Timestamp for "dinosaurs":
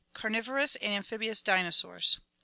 1.43-2.17